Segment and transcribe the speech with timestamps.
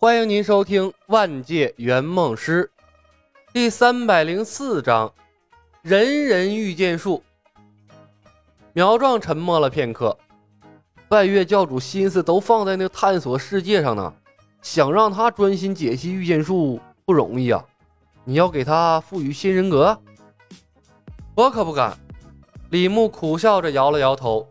[0.00, 2.70] 欢迎您收听《万界圆梦师》
[3.52, 5.08] 第三百零四章
[5.82, 7.20] 《人人御剑术》。
[8.72, 10.16] 苗壮沉默了片刻，
[11.08, 14.14] 拜月教主心思都放在那探索世界上呢，
[14.62, 17.64] 想让他专心解析御剑术不容易啊！
[18.22, 20.00] 你要给他赋予新人格？
[21.34, 21.98] 我可不敢。
[22.70, 24.46] 李牧苦笑着摇了摇头，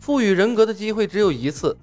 [0.00, 1.76] 赋予人格的机会只有一次。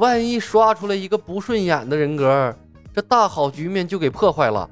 [0.00, 2.56] 万一刷出来一个不顺眼的人格，
[2.94, 4.68] 这大好局面就给破坏了。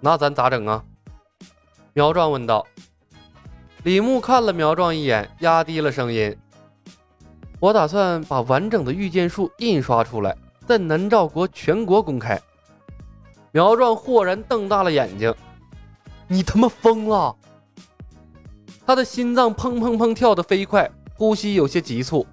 [0.00, 0.82] 那咱咋整啊？
[1.92, 2.66] 苗壮问道。
[3.84, 6.36] 李牧看了苗壮一眼，压低了声音
[7.60, 12.36] ：“我打算把完整的御剑术印刷出来，在南诏国全国公开。”
[13.52, 15.32] 苗壮豁然瞪大了眼睛
[16.26, 17.36] ：“你他妈疯了！”
[18.84, 22.26] 他的心脏砰砰砰跳得飞快，呼吸有些急促。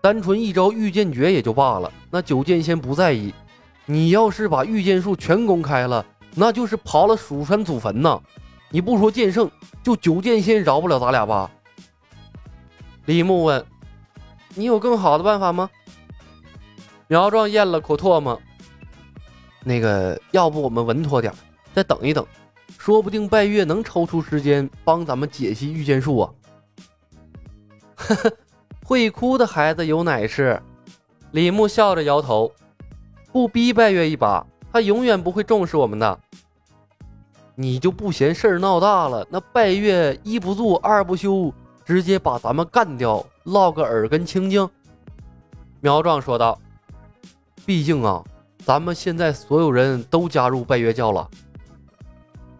[0.00, 3.34] 单纯一招御剑诀也就罢了，那九剑仙不在意。
[3.84, 8.20] 你要是把御剑术全公开了，那就是刨了蜀山祖坟呐！
[8.70, 9.48] 你不说剑圣，
[9.82, 11.50] 就九剑仙饶不了咱俩吧？
[13.04, 13.64] 李牧问
[14.56, 15.70] ：“你有更好的办法吗？”
[17.06, 18.40] 苗壮咽了口唾沫
[19.62, 21.32] ：“那个，要不我们稳妥点，
[21.72, 22.26] 再等一等，
[22.76, 26.32] 说不定拜月能抽出时间帮咱们解析御剑术啊！”
[27.94, 28.32] 呵呵。
[28.86, 30.62] 会哭的孩子有奶吃，
[31.32, 32.52] 李牧笑着摇头，
[33.32, 36.20] 不逼拜月一把，他永远不会重视我们的。
[37.56, 39.26] 你就不嫌事儿闹大了？
[39.28, 41.52] 那拜月一不做二不休，
[41.84, 44.70] 直接把咱们干掉，落个耳根清净。
[45.80, 46.56] 苗壮说道
[47.66, 48.22] ：“毕竟啊，
[48.64, 51.28] 咱们现在所有人都加入拜月教了。”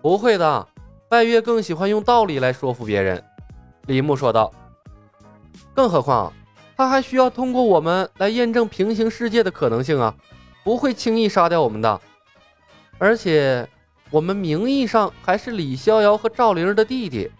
[0.02, 0.66] 不会的，
[1.08, 3.22] 拜月更喜欢用道理来说服别人。
[3.86, 4.52] 李牧说道。
[5.76, 6.32] 更何况，
[6.74, 10.14] 他还需要通过我们来验证平行世界的可能性啊！
[10.64, 12.00] 不会轻易杀掉我们的。
[12.96, 13.68] 而且，
[14.10, 17.30] 我们名义上还是李逍遥和赵灵儿的弟弟，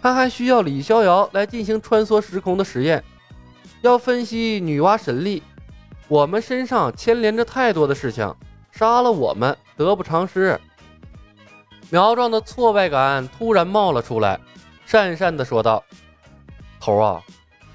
[0.00, 3.02] 他还需要李逍遥来进行穿梭时空的实验，
[3.82, 5.42] 要分析女娲神力。
[6.06, 8.32] 我们身上牵连着太多的事情，
[8.70, 10.60] 杀了我们得不偿失。
[11.90, 14.38] 苗壮的挫败感突然冒了出来，
[14.88, 15.82] 讪讪地说道
[16.78, 17.20] ：“头啊！”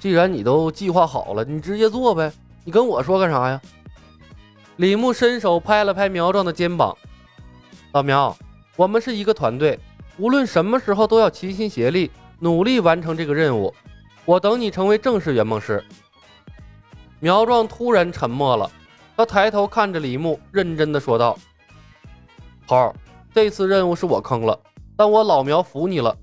[0.06, 3.60] 既然你都计划好了，你直接做呗，你跟我说干啥呀？
[4.76, 6.96] 李牧伸手拍了拍苗壮的肩膀
[7.90, 8.36] ：“老苗，
[8.76, 9.76] 我们是一个团队，
[10.16, 12.08] 无论什么时候都要齐心协力，
[12.38, 13.74] 努力完成这个任务。
[14.24, 15.82] 我等你成为正式圆梦师。”
[17.18, 18.70] 苗壮突然沉默了，
[19.16, 21.36] 他抬头看着李牧，认真的说道
[22.68, 22.94] ：“猴，
[23.34, 24.56] 这次任务是我坑了，
[24.96, 26.16] 但我老苗服你了。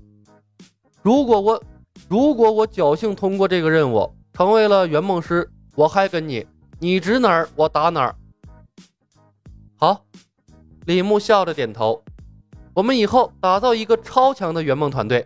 [1.02, 1.62] 如果我……”
[2.08, 6.46] 如果我侥幸通过这个任务，成为了圆梦师，我还跟你，
[6.78, 8.14] 你指哪儿我打哪儿。
[9.76, 10.04] 好，
[10.86, 12.02] 李牧笑着点头。
[12.74, 15.24] 我们以后打造一个超强的圆梦团队。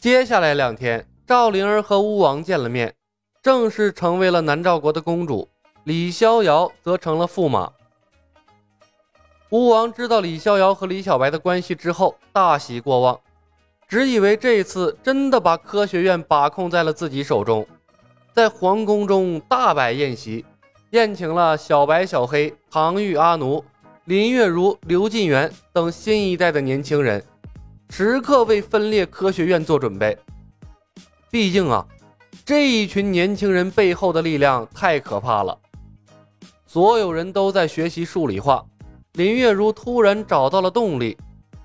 [0.00, 2.94] 接下来两天，赵灵儿和巫王见了面，
[3.42, 5.48] 正式成为了南诏国的公主。
[5.84, 7.72] 李逍遥则成了驸马。
[9.50, 13.18] 巫王知道李逍遥和李小白的关系之后，大喜过望。
[13.90, 17.66] 只以为这次真的把科学院把控在了自己手中，
[18.32, 20.44] 在皇宫中大摆宴席，
[20.90, 23.64] 宴请了小白、小黑、唐玉、阿奴、
[24.04, 27.20] 林月如、刘晋元等新一代的年轻人，
[27.88, 30.16] 时刻为分裂科学院做准备。
[31.28, 31.84] 毕竟啊，
[32.44, 35.58] 这一群年轻人背后的力量太可怕了。
[36.64, 38.64] 所有人都在学习数理化，
[39.14, 41.18] 林月如突然找到了动力，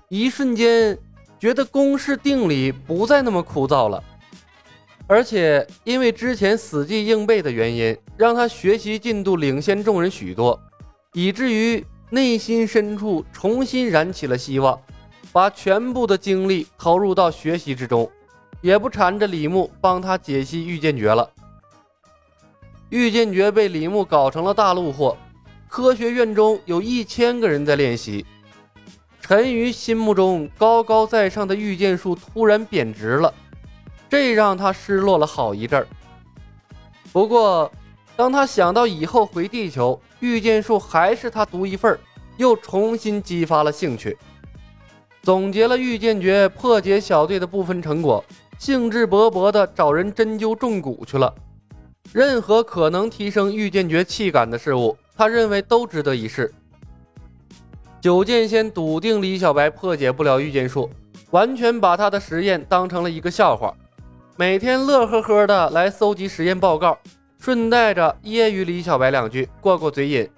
[0.08, 0.98] 一瞬间。
[1.38, 4.02] 觉得公式定理不再那么枯燥了，
[5.06, 10.58] 而且因为之前死记硬背的原因，让他学习进度领先众人许多，
[11.12, 14.80] 以至于内心深处重新燃起了希望，
[15.30, 18.10] 把全部的精力投入到学习之中，
[18.62, 21.30] 也不缠着李牧帮他解析御剑诀了。
[22.88, 25.16] 御剑诀被李牧搞成了大陆货，
[25.68, 28.24] 科学院中有一千个人在练习。
[29.28, 33.34] 陈瑜心目中高高在上的御剑术突然贬值了，
[34.08, 35.86] 这让他失落了好一阵儿。
[37.12, 37.68] 不过，
[38.14, 41.98] 当他想到以后回地球，御剑术还是他独一份儿，
[42.36, 44.16] 又重新激发了兴趣。
[45.24, 48.24] 总结了御剑诀破解小队的部分成果，
[48.60, 51.34] 兴致勃勃地找人针灸重骨去了。
[52.12, 56.54] 任何可能提升御剑诀气感的事物，他认为都值得一试。
[58.06, 60.88] 九剑仙笃定李小白破解不了御剑术，
[61.32, 63.74] 完全把他的实验当成了一个笑话，
[64.36, 66.96] 每天乐呵呵的来搜集实验报告，
[67.40, 70.30] 顺带着揶揄李小白两句，过过嘴瘾。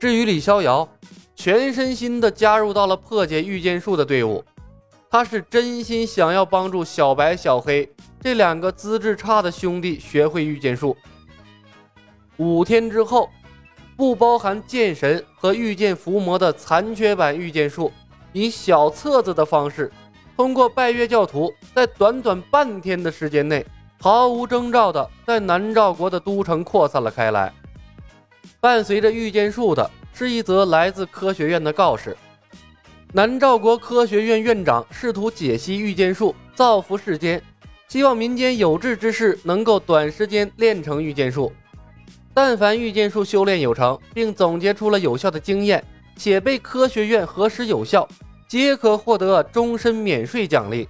[0.00, 0.88] 至于李逍遥，
[1.36, 4.42] 全身心的加入到了破解御剑术的队伍，
[5.10, 7.86] 他是真心想要帮助小白、小黑
[8.18, 10.96] 这两个资质差的兄弟学会御剑术。
[12.38, 13.28] 五天之后，
[13.96, 17.92] 不包含剑神和御剑伏魔的残缺版御剑术，
[18.32, 19.92] 以小册子的方式，
[20.36, 23.64] 通过拜月教徒，在短短半天的时间内，
[24.00, 27.52] 毫无征兆的在南诏国的都城扩散了开来。
[28.60, 32.16] 伴随着御剑术的是一则来自科学院的告示：
[33.12, 37.42] 南诏国科学院院长试图解析御剑术，造福世间，
[37.88, 41.52] 希望民间有志之士能够短时间练成御剑术。
[42.34, 45.84] 但凡御剑术修炼有成，并总结出了有效的经验，
[46.16, 48.08] 且被科学院核实有效，
[48.48, 50.88] 皆可获得终身免税奖励。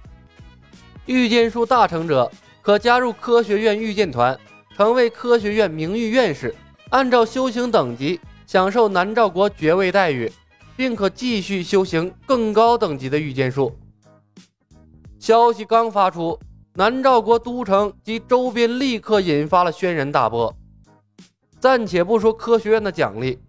[1.05, 2.31] 御剑术大成者
[2.61, 4.39] 可加入科学院御剑团，
[4.77, 6.55] 成为科学院名誉院士。
[6.89, 10.31] 按照修行等级享受南诏国爵位待遇，
[10.77, 13.75] 并可继续修行更高等级的御剑术。
[15.19, 16.39] 消息刚发出，
[16.75, 20.55] 南诏国都城及周边立刻引发了轩然大波。
[21.63, 23.39] 暂且不说科学院的奖励，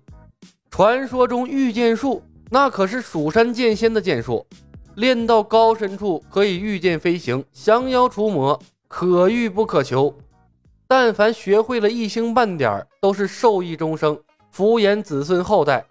[0.71, 4.47] 传说中御剑术那可是蜀山剑仙的剑术，
[4.95, 8.57] 练到高深处可以御剑飞行、降妖除魔，
[8.87, 10.17] 可遇不可求。
[10.87, 14.17] 但凡学会了一星半点都是受益终生，
[14.53, 15.85] 福延子孙后代。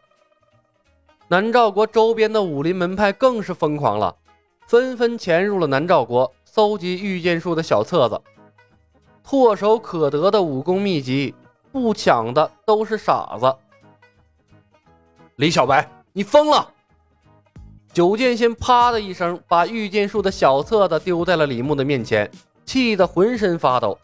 [1.28, 4.16] 南诏国周边的武林门派更是疯狂了，
[4.66, 8.22] 纷纷潜入了南诏国，搜集御剑术的小册子，
[9.28, 11.36] 唾手可得的武功秘籍，
[11.74, 13.52] 不抢的都是傻子。
[15.38, 16.70] 李小白，你疯了！
[17.92, 22.30] 九剑仙啪的一声把御剑术的小册子丢在了李牧的面前，
[22.64, 23.98] 气得浑身发抖。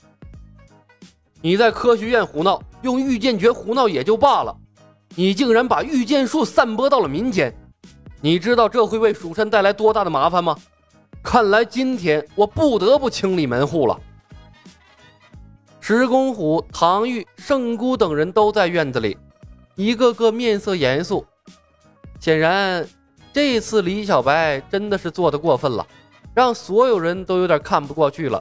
[1.41, 4.57] 你在科学院胡闹，用御剑诀胡闹也就罢了，
[5.13, 7.55] 你竟然把御剑术散播到了民间，
[8.19, 10.57] 你知道这会为蜀山带来多大的麻烦吗？
[11.21, 13.99] 看来今天我不得不清理门户了。
[15.89, 19.17] 石公虎、唐玉、圣姑等人都在院子里，
[19.73, 21.25] 一个个面色严肃。
[22.19, 22.87] 显然，
[23.33, 25.87] 这次李小白真的是做的过分了，
[26.35, 28.39] 让所有人都有点看不过去了。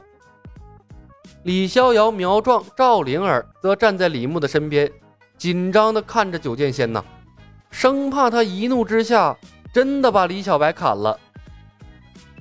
[1.45, 4.93] 李逍遥、苗壮、赵灵儿则站在李牧的身边，
[5.39, 7.03] 紧张地看着九剑仙呢，
[7.71, 9.35] 生怕他一怒之下
[9.73, 11.19] 真的把李小白砍了。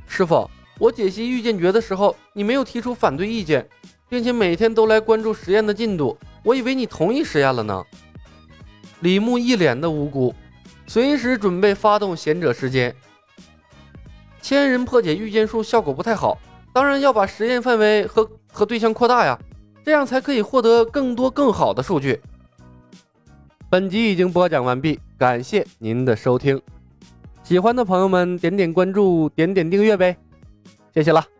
[0.05, 3.65] 师傅，我解析御剑诀的时候，你没有提出反对意见，
[4.09, 7.83] 并且每天都来关注实验的进度，我以为你同意实验了呢。
[9.01, 10.33] 李牧一脸的无辜，
[10.87, 12.95] 随时准备发动贤者时间。
[14.41, 16.37] 千人破解御剑术效果不太好，
[16.73, 18.29] 当然要把实验范围和。
[18.49, 19.37] 和对象扩大呀，
[19.85, 22.19] 这样才可以获得更多更好的数据。
[23.69, 26.59] 本集已经播讲完毕，感谢您的收听。
[27.43, 30.17] 喜欢的朋友们点点关注，点点订阅呗，
[30.91, 31.36] 谢谢了。